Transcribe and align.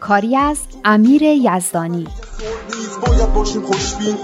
کاری 0.00 0.36
از 0.36 0.58
امیر 0.84 1.22
یزدانی. 1.22 2.06
باید 3.06 3.32
باشیم 3.32 3.62
خوشبین. 3.62 4.16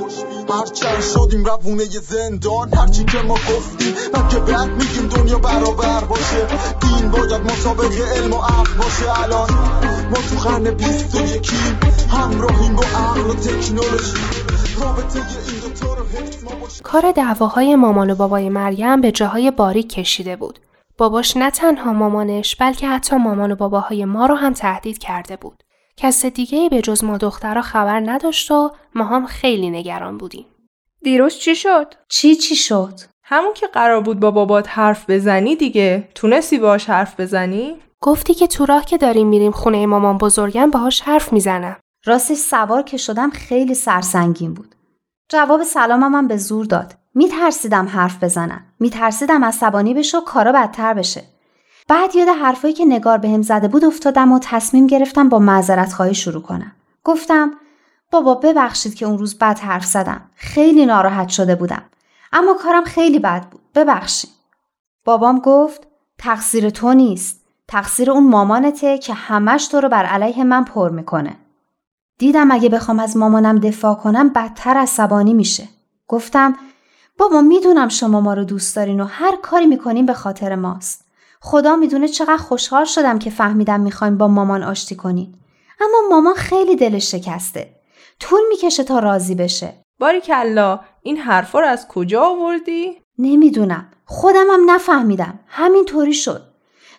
هرچند 0.50 1.00
شدیم 1.00 1.44
روونه 1.44 1.84
زندان 1.84 2.74
هرچی 2.74 3.04
که 3.04 3.18
ما 3.18 3.34
گفتیم 3.34 3.94
من 4.14 4.28
که 4.28 4.38
بعد 4.38 4.70
میگیم 4.70 5.08
دنیا 5.08 5.38
برابر 5.38 6.04
باشه. 6.04 6.46
دین 6.80 7.10
باید 7.10 7.40
مطابق 7.40 7.92
علم 8.16 8.32
و 8.32 8.36
عقل 8.36 8.74
باشه 8.74 9.22
الان. 9.22 9.50
ما 10.10 10.16
تو 10.16 10.48
قرن 10.48 10.70
بیست 10.70 11.14
و 11.14 11.36
یکیم 11.36 11.78
همراهیم 12.10 12.76
با 12.76 12.82
عقل 12.82 13.30
و 13.30 13.34
تکنولوژی. 13.34 14.16
کار 16.82 17.12
دعواهای 17.12 17.76
مامان 17.76 18.10
و 18.10 18.14
بابای 18.14 18.48
مریم 18.48 19.00
به 19.00 19.12
جاهای 19.12 19.50
باریک 19.50 19.88
کشیده 19.88 20.36
بود. 20.36 20.58
باباش 20.98 21.36
نه 21.36 21.50
تنها 21.50 21.92
مامانش 21.92 22.56
بلکه 22.56 22.88
حتی 22.88 23.16
مامان 23.16 23.52
و 23.52 23.56
باباهای 23.56 24.04
ما 24.04 24.26
رو 24.26 24.34
هم 24.34 24.52
تهدید 24.52 24.98
کرده 24.98 25.36
بود. 25.36 25.62
کس 25.96 26.26
دیگه 26.26 26.68
به 26.68 26.80
جز 26.82 27.04
ما 27.04 27.18
دخترها 27.18 27.62
خبر 27.62 28.00
نداشت 28.00 28.50
و 28.50 28.70
ما 28.94 29.04
هم 29.04 29.26
خیلی 29.26 29.70
نگران 29.70 30.18
بودیم. 30.18 30.46
دیروز 31.02 31.38
چی 31.38 31.54
شد؟ 31.54 31.94
چی 32.08 32.34
چی 32.34 32.56
شد؟ 32.56 33.00
همون 33.22 33.54
که 33.54 33.66
قرار 33.66 34.00
بود 34.00 34.20
با 34.20 34.30
بابات 34.30 34.68
حرف 34.68 35.10
بزنی 35.10 35.56
دیگه. 35.56 36.08
تونستی 36.14 36.58
باهاش 36.58 36.90
حرف 36.90 37.20
بزنی؟ 37.20 37.76
گفتی 38.00 38.34
که 38.34 38.46
تو 38.46 38.66
راه 38.66 38.84
که 38.84 38.98
داریم 38.98 39.26
میریم 39.28 39.52
خونه 39.52 39.86
مامان 39.86 40.18
بزرگم 40.18 40.70
باهاش 40.70 41.00
حرف 41.00 41.32
می‌زنم. 41.32 41.76
راستش 42.04 42.36
سوار 42.36 42.82
که 42.82 42.96
شدم 42.96 43.30
خیلی 43.30 43.74
سرسنگین 43.74 44.54
بود. 44.54 44.74
جواب 45.28 45.62
سلامم 45.62 46.14
هم 46.14 46.28
به 46.28 46.36
زور 46.36 46.66
داد. 46.66 46.94
میترسیدم 47.16 47.86
حرف 47.86 48.24
بزنم. 48.24 48.64
میترسیدم 48.80 49.44
عصبانی 49.44 49.94
بشه 49.94 50.18
و 50.18 50.20
کارا 50.20 50.52
بدتر 50.52 50.94
بشه. 50.94 51.24
بعد 51.88 52.16
یاد 52.16 52.28
حرفایی 52.28 52.74
که 52.74 52.84
نگار 52.84 53.18
بهم 53.18 53.42
زده 53.42 53.68
بود 53.68 53.84
افتادم 53.84 54.32
و 54.32 54.38
تصمیم 54.42 54.86
گرفتم 54.86 55.28
با 55.28 55.38
معذرت 55.38 55.92
خواهی 55.92 56.14
شروع 56.14 56.42
کنم. 56.42 56.72
گفتم 57.04 57.50
بابا 58.10 58.34
ببخشید 58.34 58.94
که 58.94 59.06
اون 59.06 59.18
روز 59.18 59.38
بد 59.38 59.58
حرف 59.58 59.84
زدم. 59.84 60.20
خیلی 60.34 60.86
ناراحت 60.86 61.28
شده 61.28 61.54
بودم. 61.54 61.82
اما 62.32 62.54
کارم 62.54 62.84
خیلی 62.84 63.18
بد 63.18 63.48
بود. 63.50 63.62
ببخشید. 63.74 64.30
بابام 65.04 65.38
گفت 65.38 65.86
تقصیر 66.18 66.70
تو 66.70 66.94
نیست. 66.94 67.40
تقصیر 67.68 68.10
اون 68.10 68.28
مامانته 68.28 68.98
که 68.98 69.14
همش 69.14 69.66
تو 69.66 69.80
رو 69.80 69.88
بر 69.88 70.04
علیه 70.04 70.44
من 70.44 70.64
پر 70.64 70.90
می‌کنه. 70.90 71.36
دیدم 72.18 72.50
اگه 72.50 72.68
بخوام 72.68 72.98
از 72.98 73.16
مامانم 73.16 73.58
دفاع 73.58 73.94
کنم 73.94 74.28
بدتر 74.28 74.76
عصبانی 74.76 75.34
میشه. 75.34 75.68
گفتم 76.08 76.56
بابا 77.18 77.40
می‌دونم 77.40 77.88
شما 77.88 78.20
ما 78.20 78.34
رو 78.34 78.44
دوست 78.44 78.76
دارین 78.76 79.00
و 79.00 79.04
هر 79.04 79.36
کاری 79.36 79.66
می‌کنین 79.66 80.06
به 80.06 80.12
خاطر 80.12 80.54
ماست. 80.54 81.04
خدا 81.40 81.76
می‌دونه 81.76 82.08
چقدر 82.08 82.36
خوشحال 82.36 82.84
شدم 82.84 83.18
که 83.18 83.30
فهمیدم 83.30 83.80
می‌خوایم 83.80 84.18
با 84.18 84.28
مامان 84.28 84.62
آشتی 84.62 84.96
کنین. 84.96 85.34
اما 85.80 85.98
مامان 86.10 86.34
خیلی 86.34 86.76
دلش 86.76 87.10
شکسته. 87.10 87.70
طول 88.20 88.40
می‌کشه 88.48 88.84
تا 88.84 88.98
راضی 88.98 89.34
بشه. 89.34 89.74
باری 90.00 90.20
کلا 90.20 90.80
این 91.02 91.16
حرفا 91.16 91.60
رو 91.60 91.66
از 91.66 91.88
کجا 91.88 92.22
آوردی؟ 92.22 93.02
نمی‌دونم. 93.18 93.88
خودم 94.04 94.46
هم 94.50 94.70
نفهمیدم. 94.70 95.40
همین 95.46 95.84
طوری 95.84 96.14
شد. 96.14 96.42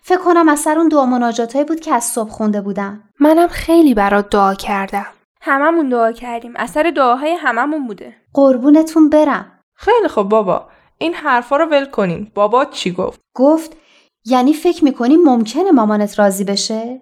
فکر 0.01 0.17
کنم 0.17 0.49
اثر 0.49 0.77
اون 0.77 0.87
دعا 0.87 1.05
مناجاتایی 1.05 1.65
بود 1.65 1.79
که 1.79 1.93
از 1.93 2.03
صبح 2.03 2.29
خونده 2.29 2.61
بودم. 2.61 3.03
منم 3.19 3.47
خیلی 3.47 3.93
برات 3.93 4.29
دعا 4.29 4.53
کردم. 4.53 5.05
هممون 5.41 5.89
دعا 5.89 6.11
کردیم. 6.11 6.53
اثر 6.55 6.91
دعاهای 6.95 7.31
هممون 7.31 7.87
بوده. 7.87 8.15
قربونتون 8.33 9.09
برم. 9.09 9.56
خیلی 9.77 10.07
خب 10.07 10.23
بابا. 10.23 10.65
این 10.97 11.13
حرفا 11.13 11.57
رو 11.57 11.65
ول 11.65 11.85
کنین. 11.85 12.31
بابا 12.35 12.65
چی 12.65 12.91
گفت؟ 12.91 13.19
گفت 13.35 13.77
یعنی 14.25 14.53
فکر 14.53 14.83
می‌کنی 14.83 15.17
ممکنه 15.17 15.71
مامانت 15.71 16.19
راضی 16.19 16.43
بشه؟ 16.43 17.01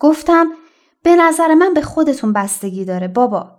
گفتم 0.00 0.46
به 1.02 1.16
نظر 1.16 1.54
من 1.54 1.74
به 1.74 1.82
خودتون 1.82 2.32
بستگی 2.32 2.84
داره 2.84 3.08
بابا. 3.08 3.50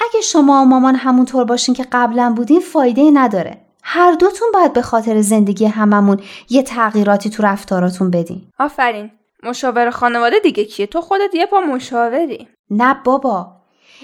اگه 0.00 0.20
شما 0.20 0.62
و 0.62 0.64
مامان 0.64 0.94
همونطور 0.94 1.44
باشین 1.44 1.74
که 1.74 1.86
قبلا 1.92 2.32
بودین 2.36 2.60
فایده 2.60 3.10
نداره. 3.10 3.60
هر 3.82 4.12
دوتون 4.12 4.48
باید 4.54 4.72
به 4.72 4.82
خاطر 4.82 5.20
زندگی 5.20 5.66
هممون 5.66 6.20
یه 6.50 6.62
تغییراتی 6.62 7.30
تو 7.30 7.42
رفتاراتون 7.42 8.10
بدین. 8.10 8.42
آفرین. 8.58 9.10
مشاور 9.42 9.90
خانواده 9.90 10.38
دیگه 10.38 10.64
کیه؟ 10.64 10.86
تو 10.86 11.00
خودت 11.00 11.34
یه 11.34 11.46
پا 11.46 11.60
مشاوری. 11.60 12.48
نه 12.70 13.00
بابا. 13.04 13.53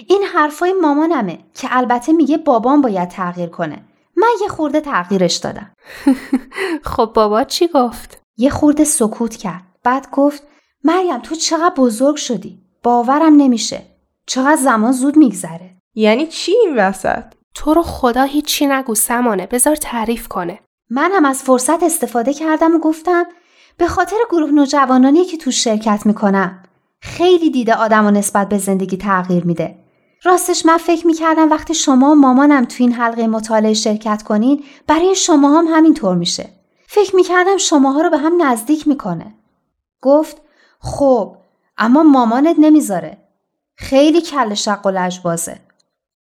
این 0.07 0.23
حرفای 0.23 0.73
مامانمه 0.73 1.39
که 1.53 1.67
البته 1.71 2.13
میگه 2.13 2.37
بابام 2.37 2.81
باید 2.81 3.09
تغییر 3.09 3.49
کنه. 3.49 3.83
من 4.17 4.27
یه 4.41 4.47
خورده 4.47 4.81
تغییرش 4.81 5.35
دادم. 5.35 5.71
خب 6.91 7.11
بابا 7.15 7.43
چی 7.43 7.67
گفت؟ 7.67 8.21
یه 8.37 8.49
خورده 8.49 8.83
سکوت 8.83 9.35
کرد. 9.35 9.63
بعد 9.83 10.11
گفت 10.11 10.43
مریم 10.83 11.19
تو 11.19 11.35
چقدر 11.35 11.73
بزرگ 11.77 12.15
شدی. 12.15 12.61
باورم 12.83 13.35
نمیشه. 13.35 13.81
چقدر 14.25 14.61
زمان 14.61 14.91
زود 14.91 15.17
میگذره. 15.17 15.77
یعنی 15.95 16.27
چی 16.27 16.51
این 16.51 16.75
وسط؟ 16.77 17.23
تو 17.53 17.73
رو 17.73 17.83
خدا 17.83 18.23
هیچی 18.23 18.67
نگو 18.67 18.95
سمانه 18.95 19.47
بذار 19.47 19.75
تعریف 19.75 20.27
کنه. 20.27 20.59
منم 20.89 21.25
از 21.25 21.43
فرصت 21.43 21.83
استفاده 21.83 22.33
کردم 22.33 22.75
و 22.75 22.79
گفتم 22.79 23.25
به 23.77 23.87
خاطر 23.87 24.15
گروه 24.29 24.51
نوجوانانی 24.51 25.25
که 25.25 25.37
تو 25.37 25.51
شرکت 25.51 26.05
می‌کنم 26.05 26.63
خیلی 27.01 27.51
دیده 27.51 27.73
آدم 27.73 28.05
و 28.05 28.11
نسبت 28.11 28.49
به 28.49 28.57
زندگی 28.57 28.97
تغییر 28.97 29.45
میده. 29.45 29.80
راستش 30.23 30.65
من 30.65 30.77
فکر 30.77 31.07
می‌کردم 31.07 31.49
وقتی 31.49 31.73
شما 31.73 32.11
و 32.11 32.15
مامانم 32.15 32.65
تو 32.65 32.75
این 32.79 32.93
حلقه 32.93 33.27
مطالعه 33.27 33.73
شرکت 33.73 34.23
کنین 34.23 34.63
برای 34.87 35.15
شما 35.15 35.59
هم 35.59 35.65
همینطور 35.67 36.15
میشه. 36.15 36.49
فکر 36.87 37.15
می‌کردم 37.15 37.57
شماها 37.57 38.01
رو 38.01 38.09
به 38.09 38.17
هم 38.17 38.41
نزدیک 38.41 38.87
می‌کنه. 38.87 39.35
گفت 40.01 40.41
خب 40.79 41.37
اما 41.77 42.03
مامانت 42.03 42.55
نمی‌ذاره. 42.59 43.17
خیلی 43.75 44.21
کل 44.21 44.53
شق 44.53 44.85
و 44.85 44.89
لجبازه. 44.89 45.59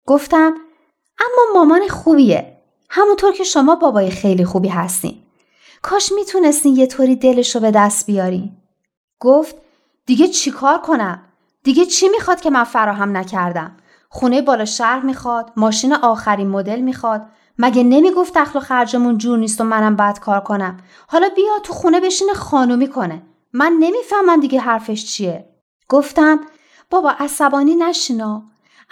گفتم 0.07 0.55
اما 1.19 1.53
مامان 1.55 1.89
خوبیه. 1.89 2.57
همونطور 2.91 3.33
که 3.33 3.45
شما 3.45 3.75
بابای 3.75 4.11
خیلی 4.11 4.45
خوبی 4.45 4.69
هستین. 4.69 5.23
کاش 5.83 6.13
می‌تونستین 6.13 6.77
یه 6.77 6.87
طوری 6.87 7.17
دلش 7.17 7.55
رو 7.55 7.61
به 7.61 7.71
دست 7.71 8.07
بیارین. 8.07 8.57
گفت 9.21 9.57
دیگه 10.07 10.29
چیکار 10.29 10.79
کنم؟ 10.79 11.23
دیگه 11.65 11.87
چی 11.87 12.09
می‌خواد 12.09 12.41
که 12.41 12.51
من 12.51 12.65
فراهم 12.65 13.17
نکردم؟ 13.17 13.77
خونه 14.09 14.43
بالا 14.43 14.65
شهر 14.65 15.01
می‌خواد، 15.01 15.53
ماشین 15.57 15.95
آخرین 15.95 16.49
مدل 16.49 16.81
می‌خواد. 16.81 17.27
مگه 17.59 17.83
نمی‌گفت 17.83 18.39
دخل 18.39 18.59
و 18.59 18.63
خرجمون 18.63 19.19
جور 19.19 19.39
نیست 19.39 19.61
و 19.61 19.65
منم 19.65 19.97
باید 19.97 20.21
کار 20.21 20.41
کنم. 20.41 20.77
حالا 21.09 21.29
بیا 21.37 21.59
تو 21.63 21.73
خونه 21.73 22.01
بشینه 22.01 22.35
خانومی 22.35 22.89
کنه. 22.89 23.23
من 23.53 23.73
نمی‌فهمم 23.81 24.41
دیگه 24.41 24.61
حرفش 24.61 25.05
چیه. 25.05 25.49
گفتم 25.89 26.41
بابا 26.91 27.11
عصبانی 27.11 27.75
نشینا. 27.75 28.43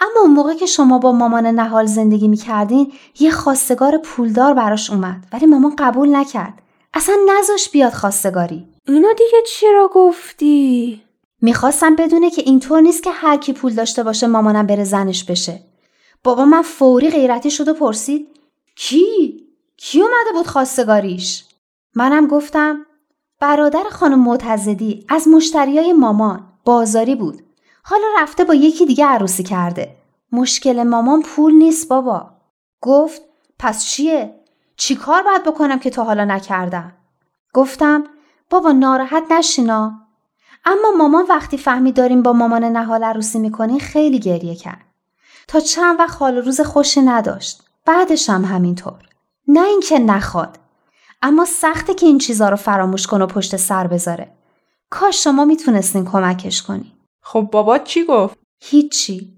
اما 0.01 0.21
اون 0.21 0.31
موقع 0.31 0.53
که 0.53 0.65
شما 0.65 0.97
با 0.97 1.11
مامان 1.11 1.47
نهال 1.47 1.85
زندگی 1.85 2.27
می‌کردین 2.27 2.93
یه 3.19 3.31
خواستگار 3.31 3.97
پولدار 3.97 4.53
براش 4.53 4.89
اومد 4.89 5.27
ولی 5.33 5.45
مامان 5.45 5.75
قبول 5.79 6.15
نکرد. 6.15 6.53
اصلا 6.93 7.15
نذاش 7.29 7.69
بیاد 7.69 7.93
خواستگاری. 7.93 8.67
اینو 8.87 9.13
دیگه 9.13 9.37
چرا 9.47 9.89
گفتی؟ 9.93 11.03
می‌خواستم 11.45 11.95
بدونه 11.95 12.29
که 12.29 12.41
اینطور 12.41 12.81
نیست 12.81 13.03
که 13.03 13.11
هر 13.11 13.37
کی 13.37 13.53
پول 13.53 13.73
داشته 13.73 14.03
باشه 14.03 14.27
مامانم 14.27 14.67
بره 14.67 14.83
زنش 14.83 15.23
بشه. 15.23 15.63
بابا 16.23 16.45
من 16.45 16.61
فوری 16.61 17.09
غیرتی 17.09 17.51
شد 17.51 17.67
و 17.67 17.73
پرسید 17.73 18.27
کی؟ 18.75 19.37
کی 19.77 20.01
اومده 20.01 20.31
بود 20.33 20.47
خواستگاریش؟ 20.47 21.45
منم 21.95 22.27
گفتم 22.27 22.85
برادر 23.39 23.83
خانم 23.91 24.19
معتزدی 24.19 25.05
از 25.09 25.27
مشتریای 25.27 25.93
مامان 25.93 26.47
بازاری 26.65 27.15
بود. 27.15 27.41
حالا 27.83 28.05
رفته 28.17 28.43
با 28.43 28.53
یکی 28.53 28.85
دیگه 28.85 29.05
عروسی 29.05 29.43
کرده. 29.43 29.95
مشکل 30.31 30.83
مامان 30.83 31.21
پول 31.21 31.53
نیست 31.53 31.87
بابا. 31.87 32.29
گفت 32.81 33.21
پس 33.59 33.85
چیه؟ 33.85 34.35
چی 34.77 34.95
کار 34.95 35.23
باید 35.23 35.43
بکنم 35.43 35.79
که 35.79 35.89
تا 35.89 36.03
حالا 36.03 36.25
نکردم؟ 36.25 36.93
گفتم 37.53 38.03
بابا 38.49 38.71
ناراحت 38.71 39.23
نشینا. 39.31 40.02
اما 40.65 40.91
مامان 40.97 41.25
وقتی 41.29 41.57
فهمی 41.57 41.91
داریم 41.91 42.21
با 42.21 42.33
مامان 42.33 42.63
نهال 42.63 43.03
عروسی 43.03 43.39
می‌کنین 43.39 43.79
خیلی 43.79 44.19
گریه 44.19 44.55
کرد. 44.55 44.85
تا 45.47 45.59
چند 45.59 45.99
وقت 45.99 46.17
حال 46.17 46.37
روز 46.37 46.61
خوشی 46.61 47.01
نداشت. 47.01 47.63
بعدش 47.85 48.29
هم 48.29 48.45
همینطور. 48.45 49.09
نه 49.47 49.65
اینکه 49.65 49.99
نخواد. 49.99 50.59
اما 51.21 51.45
سخته 51.45 51.93
که 51.93 52.05
این 52.05 52.17
چیزا 52.17 52.49
رو 52.49 52.55
فراموش 52.55 53.07
کن 53.07 53.21
و 53.21 53.27
پشت 53.27 53.55
سر 53.55 53.87
بذاره. 53.87 54.31
کاش 54.89 55.23
شما 55.23 55.45
می‌تونستین 55.45 56.05
کمکش 56.05 56.61
کنی. 56.61 56.93
خب 57.21 57.49
بابا 57.51 57.77
چی 57.77 58.05
گفت؟ 58.05 58.37
هیچی. 58.61 59.33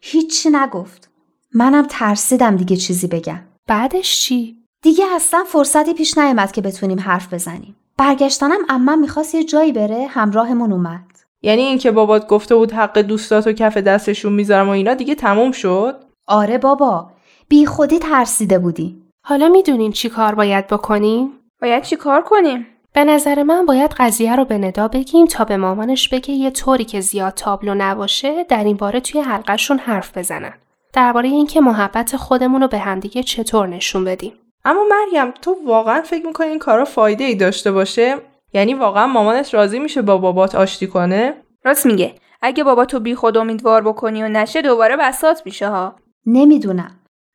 هیچی 0.00 0.50
نگفت. 0.50 1.10
منم 1.54 1.86
ترسیدم 1.90 2.56
دیگه 2.56 2.76
چیزی 2.76 3.06
بگم. 3.06 3.40
بعدش 3.66 4.20
چی؟ 4.20 4.58
دیگه 4.82 5.04
اصلا 5.14 5.44
فرصتی 5.44 5.94
پیش 5.94 6.18
نیامد 6.18 6.52
که 6.52 6.60
بتونیم 6.60 7.00
حرف 7.00 7.34
بزنیم. 7.34 7.76
برگشتنم 7.98 8.58
اما 8.68 8.96
می‌خواست 8.96 9.34
یه 9.34 9.44
جایی 9.44 9.72
بره 9.72 10.06
همراهمون 10.06 10.72
اومد. 10.72 11.04
یعنی 11.42 11.62
اینکه 11.62 11.90
بابات 11.90 12.26
گفته 12.26 12.54
بود 12.54 12.72
حق 12.72 12.98
دوستاتو 12.98 13.52
کف 13.52 13.76
دستشون 13.76 14.32
می‌ذارم 14.32 14.68
و 14.68 14.70
اینا 14.70 14.94
دیگه 14.94 15.14
تموم 15.14 15.52
شد؟ 15.52 16.04
آره 16.26 16.58
بابا. 16.58 17.10
بی 17.48 17.66
خودی 17.66 17.98
ترسیده 17.98 18.58
بودی. 18.58 19.02
حالا 19.22 19.48
می‌دونین 19.48 19.92
چی 19.92 20.08
کار 20.08 20.34
باید 20.34 20.66
بکنیم؟ 20.66 21.30
باید 21.62 21.82
چی 21.82 21.96
کار 21.96 22.22
کنیم؟ 22.22 22.66
به 22.92 23.04
نظر 23.04 23.42
من 23.42 23.66
باید 23.66 23.94
قضیه 23.98 24.36
رو 24.36 24.44
به 24.44 24.58
ندا 24.58 24.88
بگیم 24.88 25.26
تا 25.26 25.44
به 25.44 25.56
مامانش 25.56 26.08
بگه 26.08 26.30
یه 26.30 26.50
طوری 26.50 26.84
که 26.84 27.00
زیاد 27.00 27.34
تابلو 27.34 27.74
نباشه 27.74 28.44
در 28.44 28.64
این 28.64 28.76
باره 28.76 29.00
توی 29.00 29.20
حلقهشون 29.20 29.78
حرف 29.78 30.18
بزنن. 30.18 30.52
درباره 30.92 31.28
اینکه 31.28 31.60
محبت 31.60 32.16
خودمون 32.16 32.60
رو 32.60 32.68
به 32.68 32.78
همدیگه 32.78 33.22
چطور 33.22 33.66
نشون 33.66 34.04
بدیم. 34.04 34.32
اما 34.68 34.84
مریم 34.90 35.30
تو 35.42 35.56
واقعا 35.64 36.02
فکر 36.02 36.26
می‌کنی 36.26 36.48
این 36.48 36.58
کارا 36.58 36.84
فایده 36.84 37.24
ای 37.24 37.34
داشته 37.34 37.72
باشه؟ 37.72 38.16
یعنی 38.52 38.74
واقعا 38.74 39.06
مامانت 39.06 39.54
راضی 39.54 39.78
میشه 39.78 40.02
با 40.02 40.18
بابات 40.18 40.54
آشتی 40.54 40.86
کنه؟ 40.86 41.34
راست 41.64 41.86
میگه. 41.86 42.14
اگه 42.42 42.64
بابا 42.64 42.84
تو 42.84 43.00
بی 43.00 43.14
خود 43.14 43.36
امیدوار 43.36 43.82
بکنی 43.82 44.22
و 44.22 44.28
نشه 44.28 44.62
دوباره 44.62 44.96
بسات 44.96 45.42
میشه 45.44 45.68
ها. 45.68 45.96
نمی‌دونم. 46.26 46.90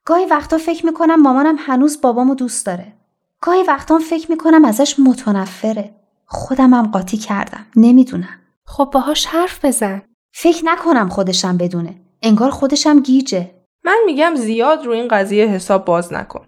گاهی 0.06 0.26
وقتا 0.26 0.58
فکر 0.58 0.86
می‌کنم 0.86 1.22
مامانم 1.22 1.56
هنوز 1.58 2.00
بابامو 2.00 2.34
دوست 2.34 2.66
داره. 2.66 2.92
گاهی 3.40 3.62
وقتا 3.62 3.98
فکر 3.98 4.30
می‌کنم 4.30 4.64
ازش 4.64 4.98
متنفره. 4.98 5.90
خودمم 6.26 6.90
قاطی 6.92 7.16
کردم. 7.16 7.66
نمی‌دونم. 7.76 8.40
خب 8.66 8.90
باهاش 8.92 9.26
حرف 9.26 9.64
بزن. 9.64 10.02
فکر 10.32 10.64
نکنم 10.64 11.08
خودشم 11.08 11.56
بدونه. 11.56 11.94
انگار 12.22 12.50
خودشم 12.50 13.00
گیجه. 13.00 13.50
من 13.84 13.98
میگم 14.06 14.34
زیاد 14.34 14.86
رو 14.86 14.92
این 14.92 15.08
قضیه 15.08 15.46
حساب 15.46 15.84
باز 15.84 16.12
نکن. 16.12 16.46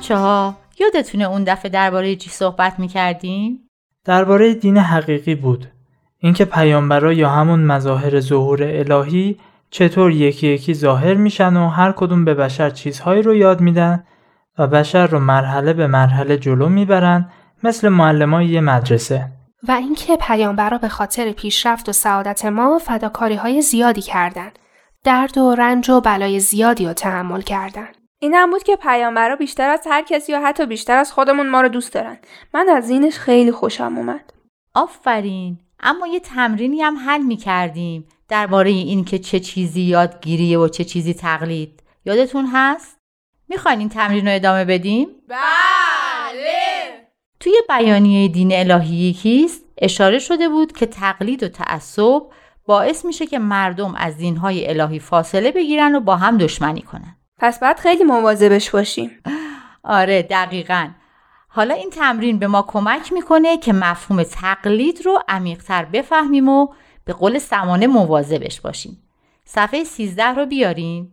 بچه 0.00 0.16
ها 0.16 0.56
یادتونه 0.78 1.24
اون 1.24 1.44
دفعه 1.44 1.70
درباره 1.70 2.16
چی 2.16 2.30
صحبت 2.30 2.78
می‌کردیم؟ 2.78 3.68
درباره 4.04 4.54
دین 4.54 4.76
حقیقی 4.76 5.34
بود. 5.34 5.66
اینکه 6.18 6.44
پیامبرا 6.44 7.12
یا 7.12 7.28
همون 7.28 7.60
مظاهر 7.60 8.20
ظهور 8.20 8.62
الهی 8.62 9.36
چطور 9.70 10.10
یکی 10.10 10.48
یکی 10.48 10.74
ظاهر 10.74 11.14
میشن 11.14 11.56
و 11.56 11.68
هر 11.68 11.92
کدوم 11.92 12.24
به 12.24 12.34
بشر 12.34 12.70
چیزهایی 12.70 13.22
رو 13.22 13.34
یاد 13.34 13.60
میدن 13.60 14.04
و 14.58 14.66
بشر 14.66 15.06
رو 15.06 15.18
مرحله 15.18 15.72
به 15.72 15.86
مرحله 15.86 16.36
جلو 16.36 16.68
می‌برن 16.68 17.30
مثل 17.62 17.88
معلمای 17.88 18.46
یه 18.46 18.60
مدرسه. 18.60 19.28
و 19.68 19.72
اینکه 19.72 20.16
پیامبرا 20.16 20.78
به 20.78 20.88
خاطر 20.88 21.32
پیشرفت 21.32 21.88
و 21.88 21.92
سعادت 21.92 22.44
ما 22.44 22.78
فداکاری 22.78 23.36
های 23.36 23.62
زیادی 23.62 24.02
کردند. 24.02 24.58
درد 25.04 25.38
و 25.38 25.54
رنج 25.54 25.90
و 25.90 26.00
بلای 26.00 26.40
زیادی 26.40 26.86
رو 26.86 26.92
تحمل 26.92 27.40
کردند. 27.40 27.99
این 28.22 28.34
هم 28.34 28.50
بود 28.50 28.62
که 28.62 28.76
پیامبرا 28.76 29.36
بیشتر 29.36 29.70
از 29.70 29.86
هر 29.86 30.02
کسی 30.02 30.32
یا 30.32 30.40
حتی 30.40 30.66
بیشتر 30.66 30.96
از 30.96 31.12
خودمون 31.12 31.48
ما 31.48 31.60
رو 31.60 31.68
دوست 31.68 31.92
دارن. 31.92 32.18
من 32.54 32.68
از 32.68 32.90
اینش 32.90 33.18
خیلی 33.18 33.52
خوشم 33.52 33.98
اومد. 33.98 34.32
آفرین. 34.74 35.58
اما 35.80 36.06
یه 36.06 36.20
تمرینی 36.20 36.82
هم 36.82 36.96
حل 36.96 37.22
می 37.22 37.36
کردیم 37.36 38.08
درباره 38.28 38.70
این 38.70 39.04
که 39.04 39.18
چه 39.18 39.40
چیزی 39.40 39.80
یادگیریه 39.80 40.58
و 40.58 40.68
چه 40.68 40.84
چیزی 40.84 41.14
تقلید. 41.14 41.82
یادتون 42.04 42.46
هست؟ 42.52 42.98
می‌خواین 43.48 43.78
این 43.78 43.88
تمرین 43.88 44.28
رو 44.28 44.34
ادامه 44.34 44.64
بدیم؟ 44.64 45.08
بله. 45.28 45.40
توی 47.40 47.52
بیانیه 47.68 48.28
دین 48.28 48.52
الهی 48.52 49.12
کیست 49.12 49.64
اشاره 49.78 50.18
شده 50.18 50.48
بود 50.48 50.72
که 50.72 50.86
تقلید 50.86 51.42
و 51.42 51.48
تعصب 51.48 52.22
باعث 52.66 53.04
میشه 53.04 53.26
که 53.26 53.38
مردم 53.38 53.94
از 53.94 54.16
دینهای 54.16 54.68
الهی 54.68 54.98
فاصله 54.98 55.52
بگیرن 55.52 55.94
و 55.94 56.00
با 56.00 56.16
هم 56.16 56.38
دشمنی 56.38 56.82
کنن. 56.82 57.16
پس 57.40 57.60
باید 57.60 57.78
خیلی 57.78 58.04
مواظبش 58.04 58.70
باشیم. 58.70 59.10
آره 59.84 60.22
دقیقا. 60.22 60.88
حالا 61.48 61.74
این 61.74 61.90
تمرین 61.90 62.38
به 62.38 62.46
ما 62.46 62.62
کمک 62.62 63.12
می‌کنه 63.12 63.56
که 63.56 63.72
مفهوم 63.72 64.22
تقلید 64.22 65.00
رو 65.04 65.22
عمیقتر 65.28 65.84
بفهمیم 65.84 66.48
و 66.48 66.68
به 67.04 67.12
قول 67.12 67.38
سمانه 67.38 67.86
مواظبش 67.86 68.60
باشیم. 68.60 68.98
صفحه 69.44 69.84
13 69.84 70.24
رو 70.24 70.46
بیارین. 70.46 71.08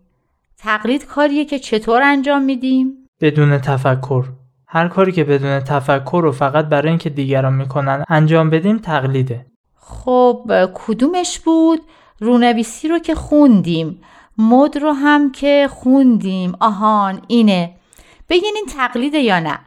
تقلید 0.58 1.06
کاریه 1.06 1.46
که 1.46 1.60
چطور 1.60 2.02
انجام 2.02 2.42
میدیم؟ 2.42 3.08
بدون 3.22 3.58
تفکر. 3.58 4.26
هر 4.68 4.88
کاری 4.88 5.12
که 5.12 5.24
بدون 5.24 5.60
تفکر 5.60 6.26
و 6.26 6.32
فقط 6.32 6.66
برای 6.66 6.90
اینکه 6.90 7.10
دیگران 7.10 7.54
می‌کنن 7.54 8.04
انجام 8.10 8.50
بدیم 8.50 8.78
تقلیده. 8.78 9.46
خب 9.76 10.52
کدومش 10.74 11.40
بود؟ 11.40 11.80
رونویسی 12.20 12.88
رو 12.88 13.00
که 13.00 13.16
خوندیم. 13.16 14.02
مد 14.38 14.78
رو 14.78 14.92
هم 14.92 15.32
که 15.32 15.70
خوندیم. 15.72 16.56
آهان 16.60 17.22
اینه. 17.28 17.76
بگین 18.30 18.54
این 18.56 18.66
تقلیده 18.78 19.18
یا 19.18 19.40
نه؟ 19.40 19.60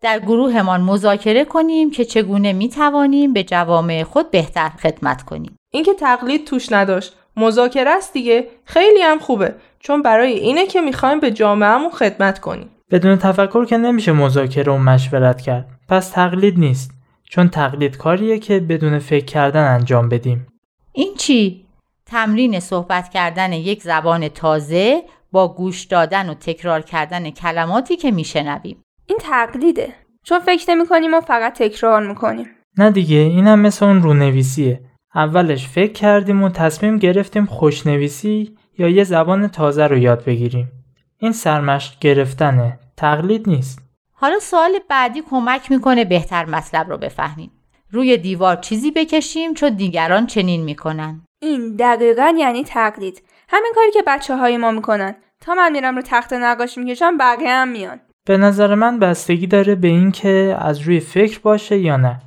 در 0.00 0.18
گروهمان 0.18 0.80
مذاکره 0.80 1.44
کنیم 1.44 1.90
که 1.90 2.04
چگونه 2.04 2.52
می 2.52 2.68
توانیم 2.68 3.32
به 3.32 3.42
جوامع 3.42 4.02
خود 4.02 4.30
بهتر 4.30 4.68
خدمت 4.68 5.22
کنیم. 5.22 5.56
اینکه 5.72 5.94
تقلید 5.94 6.46
توش 6.46 6.72
نداشت 6.72 7.16
مذاکره 7.36 7.90
است 7.90 8.12
دیگه 8.12 8.48
خیلی 8.64 9.00
هم 9.02 9.18
خوبه 9.18 9.54
چون 9.78 10.02
برای 10.02 10.32
اینه 10.32 10.66
که 10.66 10.80
می‌خوایم 10.80 11.20
به 11.20 11.30
جامعهمون 11.30 11.90
خدمت 11.90 12.38
کنیم. 12.38 12.70
بدون 12.90 13.16
تفکر 13.16 13.64
که 13.64 13.76
نمیشه 13.76 14.12
مذاکره 14.12 14.72
و 14.72 14.78
مشورت 14.78 15.40
کرد. 15.40 15.68
پس 15.88 16.10
تقلید 16.10 16.58
نیست. 16.58 16.90
چون 17.30 17.48
تقلید 17.48 17.96
کاریه 17.96 18.38
که 18.38 18.60
بدون 18.60 18.98
فکر 18.98 19.24
کردن 19.24 19.74
انجام 19.74 20.08
بدیم. 20.08 20.46
این 20.92 21.14
چی؟ 21.18 21.67
تمرین 22.08 22.60
صحبت 22.60 23.08
کردن 23.08 23.52
یک 23.52 23.82
زبان 23.82 24.28
تازه 24.28 25.02
با 25.32 25.54
گوش 25.54 25.84
دادن 25.84 26.30
و 26.30 26.34
تکرار 26.34 26.82
کردن 26.82 27.30
کلماتی 27.30 27.96
که 27.96 28.10
میشنویم. 28.10 28.82
این 29.06 29.18
تقلیده. 29.20 29.94
چون 30.22 30.38
فکر 30.38 30.70
نمی 30.70 30.86
کنیم 30.86 31.14
و 31.14 31.20
فقط 31.20 31.58
تکرار 31.58 32.06
می‌کنیم. 32.06 32.46
نه 32.78 32.90
دیگه 32.90 33.16
اینم 33.16 33.60
مثل 33.60 33.84
اون 33.84 34.02
رونویسیه. 34.02 34.80
اولش 35.14 35.68
فکر 35.68 35.92
کردیم 35.92 36.42
و 36.42 36.48
تصمیم 36.48 36.98
گرفتیم 36.98 37.46
خوشنویسی 37.46 38.56
یا 38.78 38.88
یه 38.88 39.04
زبان 39.04 39.48
تازه 39.48 39.86
رو 39.86 39.98
یاد 39.98 40.24
بگیریم. 40.24 40.72
این 41.18 41.32
سرمشق 41.32 41.98
گرفتنه. 42.00 42.78
تقلید 42.96 43.48
نیست. 43.48 43.82
حالا 44.12 44.38
سوال 44.38 44.78
بعدی 44.88 45.22
کمک 45.30 45.70
می‌کنه 45.70 46.04
بهتر 46.04 46.44
مطلب 46.44 46.90
رو 46.90 46.98
بفهمیم. 46.98 47.50
روی 47.90 48.16
دیوار 48.16 48.56
چیزی 48.56 48.90
بکشیم 48.90 49.54
چون 49.54 49.70
دیگران 49.74 50.26
چنین 50.26 50.64
می‌کنن. 50.64 51.22
این 51.40 51.76
دقیقا 51.76 52.34
یعنی 52.38 52.64
تقلید. 52.64 53.22
همین 53.48 53.72
کاری 53.74 53.90
که 53.90 54.02
بچه 54.06 54.36
های 54.36 54.56
ما 54.56 54.70
می‌کنن. 54.70 55.14
تا 55.40 55.54
من 55.54 55.72
میرم 55.72 55.96
رو 55.96 56.02
تخت 56.02 56.32
نقاشی 56.32 56.80
می‌کشم 56.80 57.16
بقیه 57.18 57.50
هم 57.50 57.68
میان. 57.68 58.00
به 58.26 58.36
نظر 58.36 58.74
من 58.74 58.98
بستگی 58.98 59.46
داره 59.46 59.74
به 59.74 59.88
این 59.88 60.12
که 60.12 60.56
از 60.60 60.80
روی 60.80 61.00
فکر 61.00 61.40
باشه 61.40 61.78
یا 61.78 61.96
نه. 61.96 62.20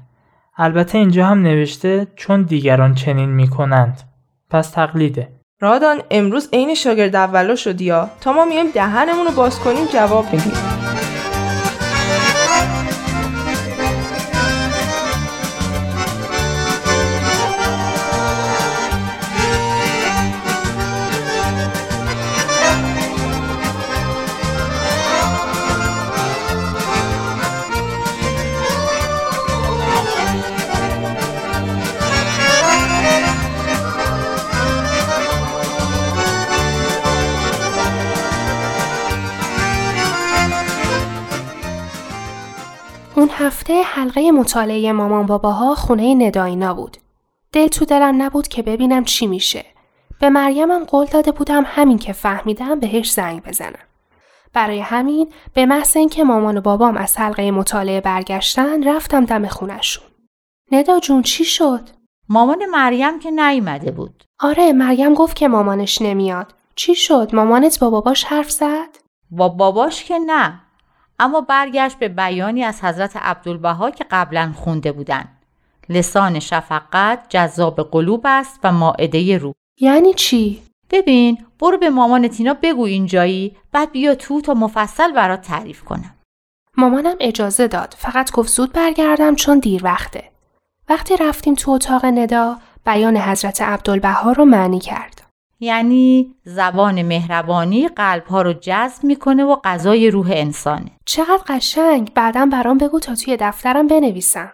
البته 0.58 0.98
اینجا 0.98 1.26
هم 1.26 1.42
نوشته 1.42 2.08
چون 2.16 2.42
دیگران 2.42 2.96
چنین 2.96 3.30
می‌کنند. 3.30 4.02
پس 4.50 4.72
تقلیده. 4.72 5.28
رادان 5.60 6.02
امروز 6.12 6.50
عین 6.54 6.76
شاگرد 6.76 7.16
اولا 7.16 7.56
شدی 7.56 7.86
یا 7.86 8.10
تا 8.22 8.34
ما 8.34 8.46
میایم 8.46 8.72
دهنمون 8.72 9.26
رو 9.26 9.32
باز 9.32 9.60
کنیم 9.60 9.86
جواب 9.86 10.26
میدیم. 10.26 10.54
حلقه 44.16 44.32
مطالعه 44.32 44.92
مامان 44.92 45.26
باباها 45.26 45.76
خونه 45.76 46.16
نداینا 46.16 46.74
بود. 46.74 46.98
دل 47.52 47.68
تو 47.68 47.86
دلم 47.86 48.22
نبود 48.22 48.48
که 48.48 48.62
ببینم 48.62 49.04
چی 49.04 49.28
میشه. 49.28 49.66
به 50.20 50.30
مریمم 50.30 50.84
قول 50.84 51.06
داده 51.06 51.32
بودم 51.32 51.64
همین 51.68 51.98
که 51.98 52.14
فهمیدم 52.14 52.80
بهش 52.80 53.12
زنگ 53.12 53.44
بزنم. 53.44 53.88
برای 54.54 54.80
همین 54.80 55.34
به 55.54 55.66
محض 55.66 55.98
اینکه 55.98 56.24
مامان 56.24 56.58
و 56.58 56.62
بابام 56.62 56.98
از 56.98 57.18
حلقه 57.18 57.52
مطالعه 57.52 58.02
برگشتن 58.02 58.88
رفتم 58.96 59.26
دم 59.26 59.48
خونشون. 59.48 60.04
ندا 60.72 61.00
جون 61.00 61.22
چی 61.22 61.46
شد؟ 61.46 61.90
مامان 62.30 62.66
مریم 62.66 63.20
که 63.20 63.32
نیومده 63.32 63.92
بود. 63.92 64.24
آره 64.40 64.74
مریم 64.74 65.14
گفت 65.14 65.36
که 65.36 65.48
مامانش 65.48 66.02
نمیاد. 66.02 66.54
چی 66.76 66.96
شد؟ 66.96 67.30
مامانت 67.34 67.80
با 67.80 67.90
باباش 67.90 68.24
حرف 68.24 68.52
زد؟ 68.52 68.98
با 69.32 69.50
باباش 69.50 70.04
که 70.04 70.20
نه. 70.20 70.61
اما 71.22 71.42
برگشت 71.42 72.00
به 72.00 72.08
بیانی 72.08 72.64
از 72.64 72.84
حضرت 72.84 73.18
عبدالبها 73.18 73.92
که 73.92 74.06
قبلا 74.12 74.54
خونده 74.56 74.92
بودن. 74.92 75.26
لسان 75.90 76.40
شفقت 76.40 77.26
جذاب 77.30 77.82
قلوب 77.92 78.22
است 78.26 78.60
و 78.64 78.72
ماعده 78.72 79.38
روح. 79.38 79.54
یعنی 79.80 80.14
چی؟ 80.14 80.62
ببین 80.90 81.46
برو 81.60 81.78
به 81.78 81.90
مامان 81.90 82.28
تینا 82.28 82.54
بگو 82.54 82.84
اینجایی 82.84 83.58
بعد 83.72 83.92
بیا 83.92 84.16
تو 84.16 84.42
تا 84.42 84.54
مفصل 84.54 85.12
برات 85.12 85.42
تعریف 85.42 85.84
کنم. 85.84 86.16
مامانم 86.78 87.16
اجازه 87.20 87.68
داد 87.68 87.96
فقط 87.98 88.32
گفت 88.32 88.50
زود 88.50 88.74
برگردم 88.74 89.36
چون 89.36 89.60
دیر 89.60 89.84
وقته. 89.84 90.24
وقتی 90.90 91.18
رفتیم 91.18 91.56
تو 91.56 91.72
اتاق 91.72 92.06
ندا 92.06 92.58
بیان 92.86 93.18
حضرت 93.18 93.62
عبدالبها 93.62 94.32
رو 94.32 94.46
معنی 94.46 94.80
کرد. 94.80 95.21
یعنی 95.62 96.36
زبان 96.44 97.02
مهربانی 97.02 97.88
قلب 97.88 98.26
ها 98.26 98.42
رو 98.42 98.54
جذب 98.54 99.04
می‌کنه 99.04 99.44
و 99.44 99.56
غذای 99.64 100.12
روح 100.12 100.32
انسانه. 100.34 100.92
چقدر 101.06 101.44
قشنگ 101.48 102.14
بعدم 102.14 102.50
برام 102.50 102.78
بگو 102.78 103.00
تا 103.00 103.16
توی 103.16 103.38
دفترم 103.40 103.88
بنویسم. 103.88 104.52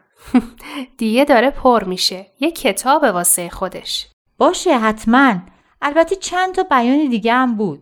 دیگه 0.97 1.25
داره 1.25 1.49
پر 1.49 1.83
میشه. 1.83 2.25
یه 2.39 2.51
کتاب 2.51 3.03
واسه 3.03 3.49
خودش. 3.49 4.07
باشه 4.37 4.77
حتما. 4.77 5.35
البته 5.81 6.15
چند 6.15 6.55
تا 6.55 6.63
بیان 6.63 7.09
دیگه 7.09 7.33
هم 7.33 7.55
بود. 7.55 7.81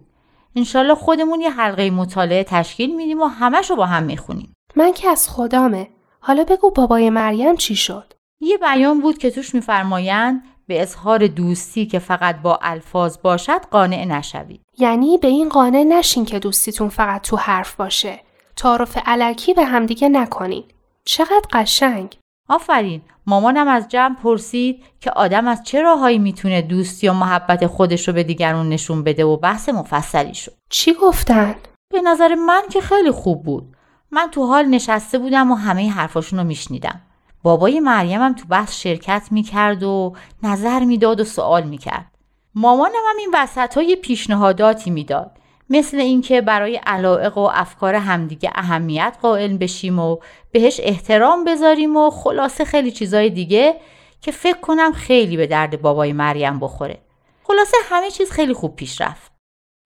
انشالله 0.55 0.95
خودمون 0.95 1.41
یه 1.41 1.51
حلقه 1.51 1.89
مطالعه 1.89 2.43
تشکیل 2.43 2.95
میدیم 2.95 3.21
و 3.21 3.25
همش 3.25 3.69
رو 3.69 3.75
با 3.75 3.85
هم 3.85 4.03
می‌خونیم. 4.03 4.53
من 4.75 4.93
که 4.93 5.09
از 5.09 5.29
خدامه. 5.29 5.87
حالا 6.19 6.43
بگو 6.43 6.71
بابای 6.71 7.09
مریم 7.09 7.55
چی 7.55 7.75
شد؟ 7.75 8.13
یه 8.39 8.57
بیان 8.57 9.01
بود 9.01 9.17
که 9.17 9.31
توش 9.31 9.55
میفرمایند 9.55 10.43
به 10.67 10.81
اظهار 10.81 11.27
دوستی 11.27 11.85
که 11.85 11.99
فقط 11.99 12.41
با 12.41 12.59
الفاظ 12.61 13.17
باشد 13.23 13.61
قانع 13.71 14.05
نشوید. 14.05 14.61
یعنی 14.77 15.17
به 15.17 15.27
این 15.27 15.49
قانع 15.49 15.83
نشین 15.83 16.25
که 16.25 16.39
دوستیتون 16.39 16.89
فقط 16.89 17.21
تو 17.21 17.37
حرف 17.37 17.75
باشه. 17.75 18.19
تعارف 18.55 18.97
علکی 19.05 19.53
به 19.53 19.65
همدیگه 19.65 20.09
نکنین. 20.09 20.63
چقدر 21.05 21.43
قشنگ. 21.53 22.17
آفرین 22.49 23.01
مامانم 23.27 23.67
از 23.67 23.87
جمع 23.87 24.15
پرسید 24.15 24.83
که 24.99 25.11
آدم 25.11 25.47
از 25.47 25.63
چه 25.63 25.81
راههایی 25.81 26.19
می‌تونه 26.19 26.61
دوستی 26.61 27.07
و 27.07 27.13
محبت 27.13 27.67
خودش 27.67 28.07
رو 28.07 28.13
به 28.13 28.23
دیگران 28.23 28.69
نشون 28.69 29.03
بده 29.03 29.25
و 29.25 29.37
بحث 29.37 29.69
مفصلی 29.69 30.33
شد. 30.33 30.53
چی 30.69 30.93
گفتن؟ 30.93 31.55
به 31.93 32.01
نظر 32.01 32.35
من 32.35 32.61
که 32.71 32.81
خیلی 32.81 33.11
خوب 33.11 33.43
بود. 33.43 33.75
من 34.11 34.27
تو 34.31 34.45
حال 34.45 34.65
نشسته 34.65 35.17
بودم 35.17 35.51
و 35.51 35.55
همه 35.55 35.89
حرفاشون 35.89 36.39
رو 36.39 36.45
میشنیدم. 36.45 37.01
بابای 37.45 37.79
مریمم 37.79 38.33
تو 38.33 38.45
بحث 38.47 38.75
شرکت 38.75 39.27
می‌کرد 39.31 39.83
و 39.83 40.13
نظر 40.43 40.79
می‌داد 40.79 41.19
و 41.19 41.23
سوال 41.23 41.63
می‌کرد. 41.63 42.11
مامانم 42.55 42.93
هم 43.09 43.17
این 43.19 43.29
وسط 43.33 43.77
های 43.77 43.95
پیشنهاداتی 43.95 44.89
می‌داد. 44.89 45.31
مثل 45.69 45.97
اینکه 45.97 46.41
برای 46.41 46.75
علائق 46.85 47.37
و 47.37 47.49
افکار 47.53 47.95
همدیگه 47.95 48.51
اهمیت 48.55 49.17
قائل 49.21 49.57
بشیم 49.57 49.99
و 49.99 50.17
بهش 50.51 50.79
احترام 50.83 51.43
بذاریم 51.43 51.97
و 51.97 52.09
خلاصه 52.09 52.65
خیلی 52.65 52.91
چیزای 52.91 53.29
دیگه 53.29 53.75
که 54.21 54.31
فکر 54.31 54.59
کنم 54.59 54.91
خیلی 54.91 55.37
به 55.37 55.47
درد 55.47 55.81
بابای 55.81 56.13
مریم 56.13 56.59
بخوره. 56.59 57.01
خلاصه 57.43 57.77
همه 57.89 58.11
چیز 58.11 58.31
خیلی 58.31 58.53
خوب 58.53 58.75
پیش 58.75 59.01
رفت. 59.01 59.31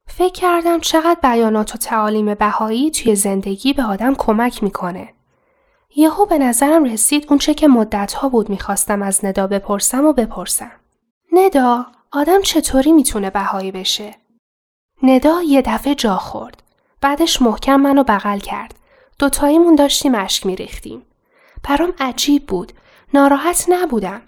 فکر 0.07 0.33
کردم 0.33 0.79
چقدر 0.79 1.19
بیانات 1.21 1.75
و 1.75 1.77
تعالیم 1.77 2.33
بهایی 2.33 2.91
توی 2.91 3.15
زندگی 3.15 3.73
به 3.73 3.83
آدم 3.83 4.15
کمک 4.15 4.63
می‌کنه. 4.63 5.09
یهو 5.95 6.25
به 6.25 6.37
نظرم 6.37 6.83
رسید 6.83 7.25
اونچه 7.29 7.53
که 7.53 7.67
مدتها 7.67 8.29
بود 8.29 8.49
می‌خواستم 8.49 9.01
از 9.01 9.25
ندا 9.25 9.47
بپرسم 9.47 10.05
و 10.05 10.13
بپرسم. 10.13 10.71
ندا، 11.31 11.85
آدم 12.11 12.41
چطوری 12.41 12.91
می‌تونه 12.91 13.29
بهایی 13.29 13.71
بشه؟ 13.71 14.15
ندا 15.03 15.41
یه 15.41 15.61
دفعه 15.61 15.95
جا 15.95 16.17
خورد. 16.17 16.63
بعدش 17.01 17.41
محکم 17.41 17.75
منو 17.75 18.03
بغل 18.03 18.39
کرد. 18.39 18.75
دوتاییمون 19.19 19.75
داشتیم 19.75 20.15
اشک 20.15 20.45
میریختیم. 20.45 21.01
برام 21.63 21.93
عجیب 21.99 22.45
بود. 22.45 22.73
ناراحت 23.13 23.65
نبودم. 23.69 24.21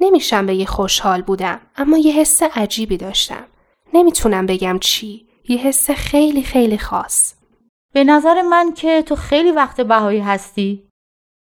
نمیشم 0.00 0.46
بگی 0.46 0.66
خوشحال 0.66 1.22
بودم 1.22 1.60
اما 1.76 1.98
یه 1.98 2.12
حس 2.12 2.42
عجیبی 2.42 2.96
داشتم. 2.96 3.44
نمی‌تونم 3.94 4.46
بگم 4.46 4.78
چی. 4.78 5.26
یه 5.48 5.58
حس 5.58 5.90
خیلی 5.90 6.42
خیلی 6.42 6.78
خاص. 6.78 7.34
به 7.92 8.04
نظر 8.04 8.42
من 8.42 8.72
که 8.72 9.02
تو 9.02 9.16
خیلی 9.16 9.50
وقت 9.50 9.80
بهایی 9.80 10.20
هستی. 10.20 10.85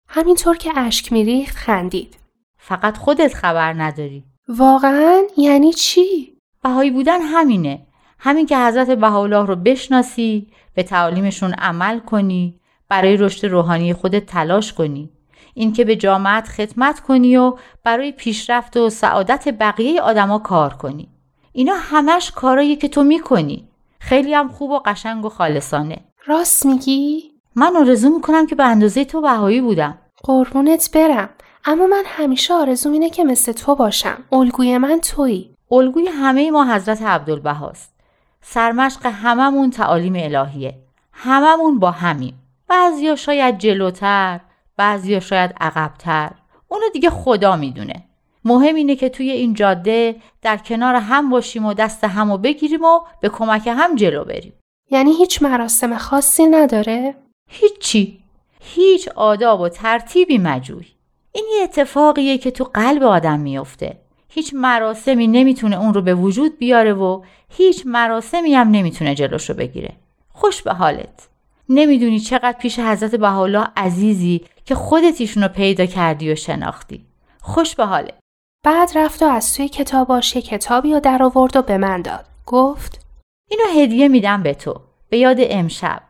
همینطور 0.09 0.57
که 0.57 0.79
اشک 0.79 1.13
میریخت 1.13 1.57
خندید. 1.57 2.17
فقط 2.59 2.97
خودت 2.97 3.35
خبر 3.35 3.73
نداری. 3.73 4.25
واقعا 4.49 5.23
یعنی 5.37 5.73
چی؟ 5.73 6.33
بهایی 6.63 6.91
بودن 6.91 7.21
همینه. 7.21 7.87
همین 8.19 8.47
که 8.47 8.59
حضرت 8.59 8.91
بهاءالله 8.91 9.47
رو 9.47 9.57
بشناسی، 9.57 10.47
به 10.75 10.83
تعالیمشون 10.83 11.53
عمل 11.53 11.99
کنی، 11.99 12.61
برای 12.89 13.17
رشد 13.17 13.47
روحانی 13.47 13.95
خودت 13.95 14.27
تلاش 14.27 14.73
کنی. 14.73 15.11
اینکه 15.55 15.85
به 15.85 15.97
جامعت 15.97 16.49
خدمت 16.49 17.01
کنی 17.01 17.37
و 17.37 17.57
برای 17.85 18.13
پیشرفت 18.13 18.77
و 18.77 18.91
سعادت 18.91 19.49
بقیه 19.61 20.01
آدما 20.01 20.39
کار 20.39 20.75
کنی. 20.75 21.09
اینا 21.53 21.75
همش 21.77 22.31
کارایی 22.31 22.77
که 22.77 22.89
تو 22.89 23.03
می‌کنی. 23.03 23.69
خیلی 24.01 24.35
هم 24.35 24.49
خوب 24.49 24.71
و 24.71 24.79
قشنگ 24.87 25.25
و 25.25 25.29
خالصانه. 25.29 26.05
راست 26.27 26.67
میگی؟ 26.67 27.36
من 27.59 27.77
آرزو 27.77 28.11
می‌کنم 28.11 28.47
که 28.47 28.55
به 28.55 28.65
اندازه 28.65 29.05
تو 29.05 29.21
بهایی 29.21 29.61
بودم. 29.61 29.99
قربونت 30.25 30.91
برم. 30.95 31.29
اما 31.65 31.87
من 31.87 32.03
همیشه 32.07 32.55
آرزوم 32.55 32.93
اینه 32.93 33.11
که 33.11 33.25
مثل 33.25 33.53
تو 33.53 33.75
باشم. 33.75 34.19
الگوی 34.33 34.79
من 34.79 35.01
تویی. 35.01 35.57
الگوی 35.71 36.09
همه 36.09 36.51
ما 36.51 36.75
حضرت 36.75 37.03
عبدالبهاست. 37.03 37.95
سرمشق 38.43 39.07
هممون 39.07 39.71
تعالیم 39.71 40.13
الهیه. 40.17 40.75
هممون 41.13 41.79
با 41.79 41.91
همیم. 41.91 42.35
بعضیا 42.69 43.17
شاید 43.17 43.59
جلوتر، 43.59 44.41
بعضیا 44.77 45.21
شاید 45.21 45.55
عقبتر. 45.61 46.31
اونو 46.69 46.85
دیگه 46.93 47.11
خدا 47.11 47.57
می‌دونه. 47.57 48.05
مهم 48.45 48.75
اینه 48.75 48.97
که 48.97 49.09
توی 49.09 49.31
این 49.31 49.55
جاده 49.55 50.17
در 50.43 50.57
کنار 50.57 50.95
هم 50.95 51.31
باشیم 51.31 51.67
و 51.67 51.75
دست 51.75 52.05
همو 52.05 52.39
بگیریم 52.39 52.85
و 52.85 53.01
به 53.21 53.29
کمک 53.29 53.67
هم 53.67 53.95
جلو 53.95 54.25
بریم. 54.25 54.53
یعنی 54.91 55.13
هیچ 55.13 55.43
مراسم 55.43 55.97
خاصی 55.97 56.47
نداره؟ 56.47 57.15
هیچی. 57.51 58.19
هیچ 58.61 59.09
آداب 59.09 59.61
و 59.61 59.69
ترتیبی 59.69 60.39
مجوی. 60.39 60.87
این 61.33 61.45
یه 61.57 61.63
اتفاقیه 61.63 62.39
که 62.39 62.51
تو 62.51 62.65
قلب 62.65 63.03
آدم 63.03 63.41
میفته. 63.41 63.99
هیچ 64.29 64.55
مراسمی 64.55 65.27
نمی‌تونه 65.27 65.81
اون 65.81 65.95
رو 65.95 66.03
به 66.03 66.15
وجود 66.15 66.59
بیاره 66.59 66.93
و 66.93 67.23
هیچ 67.49 67.83
مراسمی 67.87 68.55
هم 68.55 68.71
نمی‌تونه 68.71 69.15
جلوشو 69.15 69.55
بگیره. 69.55 69.97
خوش 70.33 70.63
به 70.63 70.73
حالت. 70.73 71.29
نمی‌دونی 71.69 72.21
چقدر 72.21 72.59
پیش 72.59 72.79
حضرت 72.79 73.15
بهاءالله 73.15 73.69
عزیزی 73.77 74.45
که 74.65 74.75
خودت 74.75 75.21
ایشون 75.21 75.49
پیدا 75.49 75.87
کردی 75.87 76.33
و 76.33 76.35
شناختی. 76.35 77.05
خوش 77.41 77.75
به 77.75 77.87
حالت. 77.87 78.19
بعد 78.65 78.91
رفت 78.95 79.23
و 79.23 79.27
از 79.27 79.55
توی 79.55 79.69
کتاباش 79.69 80.37
یه 80.37 80.43
کتابی 80.43 80.93
رو 80.93 81.01
در 81.01 81.23
آورد 81.23 81.57
و 81.57 81.63
به 81.63 81.79
من 81.79 82.03
داد. 82.03 82.25
گفت 82.47 83.07
اینو 83.51 83.83
هدیه 83.83 84.09
میدم 84.09 84.43
به 84.43 84.55
تو. 84.55 84.81
به 85.09 85.19
یاد 85.19 85.37
امشب. 85.41 86.03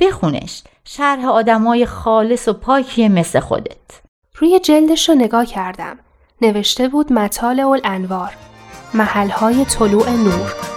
بخونش. 0.00 0.62
شرح 0.84 1.26
آدمای 1.26 1.86
خالص 1.86 2.48
و 2.48 2.52
پاکی 2.52 3.08
مثل 3.08 3.40
خودت. 3.40 4.00
روی 4.38 4.60
جلدش 4.60 5.08
رو 5.08 5.14
نگاه 5.14 5.46
کردم. 5.46 5.98
نوشته 6.42 6.88
بود 6.88 7.12
مطالع 7.12 7.68
الانوار. 7.68 8.32
محلهای 8.94 9.64
طلوع 9.64 10.10
نور. 10.10 10.73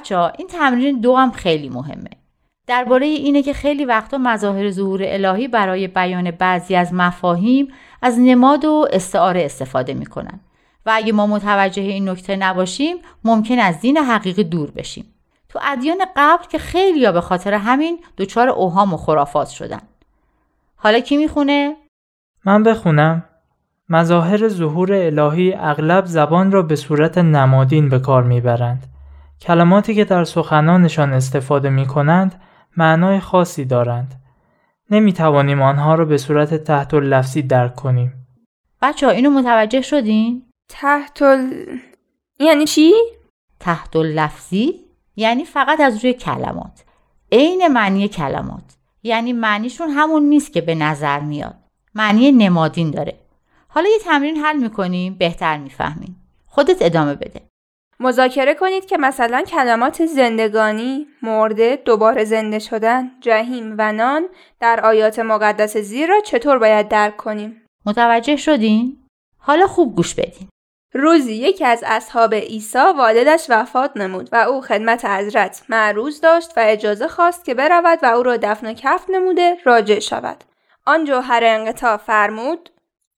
بچه 0.00 0.16
ها 0.16 0.32
این 0.38 0.48
تمرین 0.48 1.00
دو 1.00 1.16
هم 1.16 1.30
خیلی 1.30 1.68
مهمه. 1.68 2.10
درباره 2.66 3.06
اینه 3.06 3.42
که 3.42 3.52
خیلی 3.52 3.84
وقتا 3.84 4.18
مظاهر 4.18 4.70
ظهور 4.70 5.00
الهی 5.04 5.48
برای 5.48 5.88
بیان 5.88 6.30
بعضی 6.30 6.76
از 6.76 6.94
مفاهیم 6.94 7.68
از 8.02 8.18
نماد 8.18 8.64
و 8.64 8.88
استعاره 8.92 9.44
استفاده 9.44 9.94
می‌کنن 9.94 10.40
و 10.86 10.92
اگه 10.94 11.12
ما 11.12 11.26
متوجه 11.26 11.82
این 11.82 12.08
نکته 12.08 12.36
نباشیم 12.36 12.96
ممکن 13.24 13.58
از 13.58 13.80
دین 13.80 13.96
حقیقی 13.96 14.44
دور 14.44 14.70
بشیم. 14.70 15.04
تو 15.48 15.58
ادیان 15.62 15.98
قبل 16.16 16.44
که 16.44 16.58
خیلی 16.58 17.00
یا 17.00 17.12
به 17.12 17.20
خاطر 17.20 17.54
همین 17.54 17.98
دچار 18.18 18.48
اوهام 18.48 18.94
و 18.94 18.96
خرافات 18.96 19.48
شدن. 19.48 19.80
حالا 20.76 21.00
کی 21.00 21.16
می‌خونه؟ 21.16 21.76
من 22.44 22.62
بخونم. 22.62 23.24
مظاهر 23.88 24.48
ظهور 24.48 24.92
الهی 24.92 25.54
اغلب 25.54 26.04
زبان 26.04 26.52
را 26.52 26.62
به 26.62 26.76
صورت 26.76 27.18
نمادین 27.18 27.88
به 27.88 27.98
کار 27.98 28.22
می‌برند. 28.22 28.89
کلماتی 29.40 29.94
که 29.94 30.04
در 30.04 30.24
سخنانشان 30.24 31.12
استفاده 31.12 31.70
می 31.70 31.86
کنند 31.86 32.42
معنای 32.76 33.20
خاصی 33.20 33.64
دارند. 33.64 34.14
نمی 34.90 35.12
توانیم 35.12 35.62
آنها 35.62 35.94
را 35.94 36.04
به 36.04 36.18
صورت 36.18 36.54
تحت 36.54 36.94
لفظی 36.94 37.42
درک 37.42 37.74
کنیم. 37.74 38.26
بچه 38.82 39.06
ها 39.06 39.12
اینو 39.12 39.30
متوجه 39.30 39.80
شدین؟ 39.80 40.42
تحت 40.68 41.22
ال... 41.22 41.66
یعنی 42.38 42.64
چی؟ 42.64 42.92
تحت 43.60 43.96
لفظی 43.96 44.74
یعنی 45.16 45.44
فقط 45.44 45.80
از 45.80 46.04
روی 46.04 46.12
کلمات. 46.12 46.84
عین 47.32 47.68
معنی 47.68 48.08
کلمات. 48.08 48.76
یعنی 49.02 49.32
معنیشون 49.32 49.88
همون 49.88 50.22
نیست 50.22 50.52
که 50.52 50.60
به 50.60 50.74
نظر 50.74 51.20
میاد. 51.20 51.56
معنی 51.94 52.32
نمادین 52.32 52.90
داره. 52.90 53.14
حالا 53.68 53.88
یه 53.88 53.98
تمرین 54.04 54.36
حل 54.36 54.56
می‌کنیم 54.56 55.14
بهتر 55.14 55.58
می‌فهمیم. 55.58 56.16
خودت 56.46 56.76
ادامه 56.80 57.14
بده. 57.14 57.49
مذاکره 58.00 58.54
کنید 58.54 58.86
که 58.86 58.98
مثلا 58.98 59.42
کلمات 59.42 60.06
زندگانی، 60.06 61.06
مرده، 61.22 61.82
دوباره 61.84 62.24
زنده 62.24 62.58
شدن، 62.58 63.10
جهیم 63.20 63.74
و 63.78 63.92
نان 63.92 64.28
در 64.60 64.80
آیات 64.80 65.18
مقدس 65.18 65.76
زیر 65.76 66.08
را 66.08 66.20
چطور 66.20 66.58
باید 66.58 66.88
درک 66.88 67.16
کنیم. 67.16 67.66
متوجه 67.86 68.36
شدین؟ 68.36 68.96
حالا 69.38 69.66
خوب 69.66 69.96
گوش 69.96 70.14
بدین. 70.14 70.48
روزی 70.94 71.34
یکی 71.34 71.64
از 71.64 71.84
اصحاب 71.86 72.34
عیسی 72.34 72.78
والدش 72.78 73.46
وفات 73.48 73.96
نمود 73.96 74.28
و 74.32 74.36
او 74.36 74.60
خدمت 74.60 75.04
حضرت 75.04 75.62
معروض 75.68 76.20
داشت 76.20 76.52
و 76.56 76.60
اجازه 76.64 77.08
خواست 77.08 77.44
که 77.44 77.54
برود 77.54 77.98
و 78.02 78.06
او 78.06 78.22
را 78.22 78.36
دفن 78.36 78.66
و 78.66 78.72
کف 78.72 79.04
نموده 79.10 79.56
راجع 79.64 79.98
شود. 79.98 80.44
آن 80.86 81.04
جوهر 81.04 81.40
انقطاع 81.44 81.96
فرمود 81.96 82.70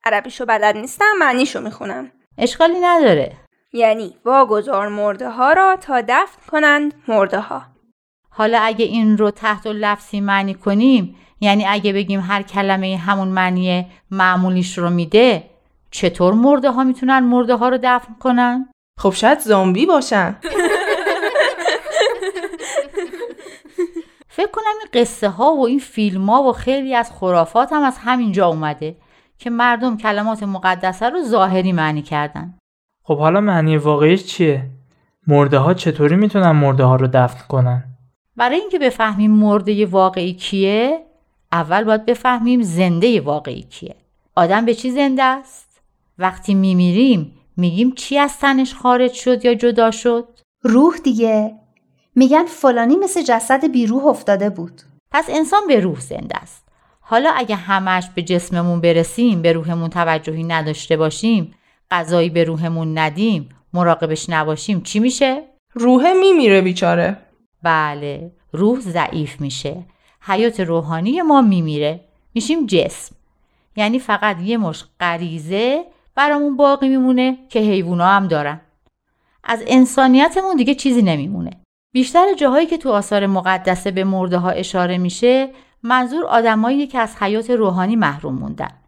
عربیشو 0.04 0.46
بلد 0.46 0.76
نیستم 0.76 1.04
معنیشو 1.20 1.60
می‌خونم. 1.60 2.12
اشکالی 2.38 2.80
نداره. 2.80 3.32
یعنی 3.72 4.14
واگذار 4.24 4.88
مرده 4.88 5.30
ها 5.30 5.52
را 5.52 5.76
تا 5.80 6.00
دفن 6.00 6.50
کنند 6.50 6.94
مرده 7.08 7.40
ها. 7.40 7.62
حالا 8.30 8.58
اگه 8.60 8.84
این 8.84 9.18
رو 9.18 9.30
تحت 9.30 9.66
لفظی 9.66 10.20
معنی 10.20 10.54
کنیم 10.54 11.16
یعنی 11.40 11.66
اگه 11.66 11.92
بگیم 11.92 12.20
هر 12.20 12.42
کلمه 12.42 12.96
همون 12.96 13.28
معنی 13.28 13.86
معمولیش 14.10 14.78
رو 14.78 14.90
میده 14.90 15.44
چطور 15.90 16.34
مرده 16.34 16.70
ها 16.70 16.84
می‌تونن 16.84 17.18
مرده 17.18 17.54
ها 17.54 17.68
رو 17.68 17.78
دفن 17.82 18.14
کنن؟ 18.20 18.68
خب 19.00 19.10
شاید 19.10 19.38
زامبی 19.38 19.86
باشن 19.86 20.36
فکر 24.28 24.50
کنم 24.50 24.64
این 24.80 25.02
قصه 25.02 25.28
ها 25.28 25.54
و 25.54 25.66
این 25.66 25.78
فیلم 25.78 26.30
ها 26.30 26.42
و 26.42 26.52
خیلی 26.52 26.94
از 26.94 27.10
خرافات 27.10 27.72
هم 27.72 27.82
از 27.82 27.98
همینجا 27.98 28.46
اومده 28.46 28.96
که 29.38 29.50
مردم 29.50 29.96
کلمات 29.96 30.42
مقدسه 30.42 31.08
رو 31.08 31.22
ظاهری 31.22 31.72
معنی 31.72 32.02
کردن 32.02 32.54
خب 33.02 33.18
حالا 33.18 33.40
معنی 33.40 33.76
واقعیش 33.76 34.24
چیه؟ 34.24 34.64
مرده 35.26 35.58
ها 35.58 35.74
چطوری 35.74 36.16
می‌تونن 36.16 36.50
مرده 36.50 36.84
ها 36.84 36.96
رو 36.96 37.06
دفن 37.06 37.46
کنن؟ 37.48 37.84
برای 38.36 38.56
اینکه 38.60 38.78
بفهمیم 38.78 39.30
مرده 39.30 39.86
واقعی 39.86 40.32
کیه 40.32 41.06
اول 41.52 41.84
باید 41.84 42.06
بفهمیم 42.06 42.62
زنده 42.62 43.20
واقعی 43.20 43.62
کیه 43.62 43.96
آدم 44.36 44.64
به 44.64 44.74
چی 44.74 44.90
زنده 44.90 45.22
است؟ 45.22 45.80
وقتی 46.18 46.54
میمیریم 46.54 47.32
میگیم 47.56 47.92
چی 47.92 48.18
از 48.18 48.38
تنش 48.38 48.74
خارج 48.74 49.12
شد 49.12 49.44
یا 49.44 49.54
جدا 49.54 49.90
شد؟ 49.90 50.28
روح 50.62 50.96
دیگه 51.04 51.54
میگن 52.14 52.44
فلانی 52.44 52.96
مثل 52.96 53.22
جسد 53.22 53.72
بیروح 53.72 54.06
افتاده 54.06 54.50
بود 54.50 54.82
پس 55.10 55.26
انسان 55.28 55.60
به 55.68 55.80
روح 55.80 56.00
زنده 56.00 56.36
است 56.36 56.68
حالا 57.00 57.30
اگه 57.36 57.56
همش 57.56 58.10
به 58.14 58.22
جسممون 58.22 58.80
برسیم 58.80 59.42
به 59.42 59.52
روحمون 59.52 59.90
توجهی 59.90 60.44
نداشته 60.44 60.96
باشیم 60.96 61.54
غذایی 61.92 62.30
به 62.30 62.44
روحمون 62.44 62.98
ندیم 62.98 63.48
مراقبش 63.72 64.30
نباشیم 64.30 64.80
چی 64.80 65.00
میشه؟ 65.00 65.42
روح 65.74 66.12
میمیره 66.12 66.60
بیچاره. 66.60 67.16
بله 67.62 68.32
روح 68.52 68.80
ضعیف 68.80 69.40
میشه. 69.40 69.82
حیات 70.20 70.60
روحانی 70.60 71.22
ما 71.22 71.40
میمیره. 71.40 72.00
میشیم 72.34 72.66
جسم. 72.66 73.16
یعنی 73.76 73.98
فقط 73.98 74.40
یه 74.40 74.56
مش 74.56 74.84
غریزه 75.00 75.84
برامون 76.14 76.56
باقی 76.56 76.88
میمونه 76.88 77.38
که 77.48 77.60
حیوونا 77.60 78.06
هم 78.06 78.28
دارن. 78.28 78.60
از 79.44 79.62
انسانیتمون 79.66 80.56
دیگه 80.56 80.74
چیزی 80.74 81.02
نمیمونه. 81.02 81.50
بیشتر 81.92 82.34
جاهایی 82.34 82.66
که 82.66 82.78
تو 82.78 82.90
آثار 82.90 83.26
مقدسه 83.26 83.90
به 83.90 84.04
مرده 84.04 84.38
ها 84.38 84.50
اشاره 84.50 84.98
میشه 84.98 85.48
منظور 85.82 86.26
آدمایی 86.26 86.86
که 86.86 86.98
از 86.98 87.16
حیات 87.20 87.50
روحانی 87.50 87.96
محروم 87.96 88.34
موندن. 88.34 88.81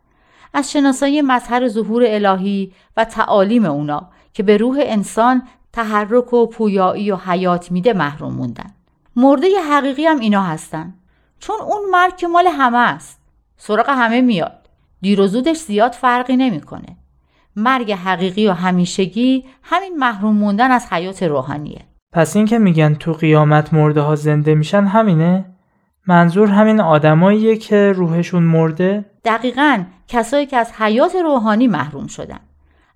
از 0.55 0.73
شناسایی 0.73 1.23
مظهر 1.23 1.69
ظهور 1.69 2.03
الهی 2.07 2.73
و 2.97 3.05
تعالیم 3.05 3.65
اونا 3.65 4.09
که 4.33 4.43
به 4.43 4.57
روح 4.57 4.79
انسان 4.81 5.43
تحرک 5.73 6.33
و 6.33 6.47
پویایی 6.47 7.11
و 7.11 7.17
حیات 7.17 7.73
میده 7.73 7.93
محروم 7.93 8.35
موندن. 8.35 8.71
مرده 9.17 9.47
حقیقی 9.71 10.07
هم 10.07 10.21
اینا 10.21 10.43
هستن. 10.43 10.95
چون 11.39 11.57
اون 11.61 11.81
مرگ 11.93 12.17
که 12.17 12.27
مال 12.27 12.47
همه 12.47 12.79
است. 12.79 13.21
سراغ 13.57 13.89
همه 13.89 14.21
میاد. 14.21 14.69
دیر 15.01 15.21
و 15.21 15.27
زودش 15.27 15.57
زیاد 15.57 15.93
فرقی 15.93 16.37
نمی‌کنه. 16.37 16.97
مرگ 17.57 17.93
حقیقی 17.93 18.49
و 18.49 18.53
همیشگی 18.53 19.45
همین 19.63 19.97
محروم 19.97 20.37
موندن 20.37 20.71
از 20.71 20.93
حیات 20.93 21.23
روحانیه. 21.23 21.81
پس 22.13 22.37
این 22.37 22.47
که 22.47 22.59
میگن 22.59 22.95
تو 22.95 23.13
قیامت 23.13 23.75
مرده 23.75 24.01
ها 24.01 24.17
زنده 24.17 24.55
میشن 24.55 24.85
همینه؟ 24.85 25.45
منظور 26.07 26.49
همین 26.49 26.81
آدماییه 26.81 27.57
که 27.57 27.93
روحشون 27.93 28.43
مرده؟ 28.43 29.05
دقیقا 29.25 29.85
کسایی 30.09 30.47
که 30.47 30.57
از 30.57 30.73
حیات 30.73 31.15
روحانی 31.15 31.69
محروم 31.69 32.07
شدن 32.07 32.41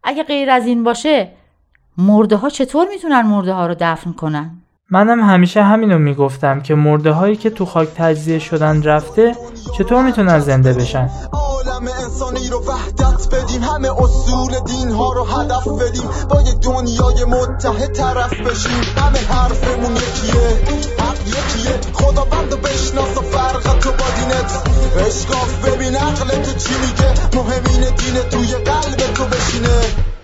اگه 0.05 0.23
غیر 0.23 0.51
از 0.51 0.67
این 0.67 0.85
باشه 0.85 1.33
مرده 1.99 2.37
ها 2.37 2.51
چطور 2.51 2.89
می‌تونن 2.89 3.23
مرده 3.23 3.53
ها 3.53 3.67
رو 3.67 3.75
دفن 3.81 4.13
کنن؟ 4.13 4.51
منم 4.91 5.21
همیشه 5.21 5.63
همینو 5.63 5.99
می‌گفتم 5.99 6.61
که 6.61 6.75
مرده 6.75 7.13
هایی 7.13 7.37
که 7.37 7.51
تو 7.51 7.67
خاک 7.67 7.89
تجزیه 7.97 8.39
شدن 8.39 8.83
رفته 8.83 9.37
چطور 9.79 10.03
می‌تونن 10.03 10.39
زنده 10.39 10.73
بشن؟ 10.73 11.11
عالم 11.33 11.89
انسانی 12.05 12.49
رو 12.49 12.65
وحدت 12.67 13.35
بدیم 13.35 13.63
همه 13.63 14.03
اصول 14.03 14.53
دین 14.67 14.91
ها 14.91 15.13
رو 15.13 15.25
هدف 15.25 15.69
بدیم 15.69 16.09
با 16.31 16.41
یه 16.41 16.53
دنیای 16.53 17.25
متحد 17.25 17.93
طرف 17.93 18.41
بشیم. 18.41 18.83
همه 18.97 19.19
حرفمون 19.19 19.97
یکیه 19.97 20.75
حق 20.99 21.27
یکیه. 21.27 21.81
خدا 21.93 22.25
بند 22.25 22.53
و 22.53 22.57
بشناس 22.57 23.19
و 23.19 23.21
فرق 23.21 23.79
تو 23.79 23.91
با 23.91 24.07
دینت. 24.17 24.69
اشکاف 25.07 25.69
ببین 25.69 25.97
عقل 25.97 26.29
تو 26.29 26.53
چی 26.59 26.75
میگه؟ 26.81 27.13
مهمین 27.37 27.81
دین 27.81 28.15
توی 28.31 28.65
قلب 28.65 29.15
تو 29.15 29.25
بشینه. 29.25 30.18